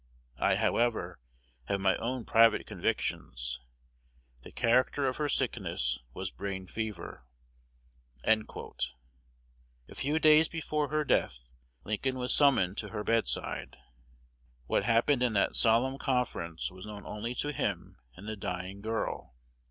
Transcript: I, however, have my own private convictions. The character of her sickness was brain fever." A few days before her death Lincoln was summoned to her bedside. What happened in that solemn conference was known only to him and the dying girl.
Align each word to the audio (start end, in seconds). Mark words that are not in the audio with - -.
I, 0.39 0.55
however, 0.55 1.19
have 1.65 1.79
my 1.79 1.95
own 1.97 2.25
private 2.25 2.65
convictions. 2.65 3.59
The 4.41 4.51
character 4.51 5.05
of 5.07 5.17
her 5.17 5.29
sickness 5.29 5.99
was 6.11 6.31
brain 6.31 6.65
fever." 6.65 7.27
A 8.23 8.39
few 9.93 10.17
days 10.17 10.47
before 10.47 10.89
her 10.89 11.03
death 11.03 11.41
Lincoln 11.83 12.17
was 12.17 12.33
summoned 12.33 12.79
to 12.79 12.89
her 12.89 13.03
bedside. 13.03 13.77
What 14.65 14.85
happened 14.85 15.21
in 15.21 15.33
that 15.33 15.55
solemn 15.55 15.99
conference 15.99 16.71
was 16.71 16.87
known 16.87 17.05
only 17.05 17.35
to 17.35 17.51
him 17.51 17.99
and 18.15 18.27
the 18.27 18.35
dying 18.35 18.81
girl. 18.81 19.35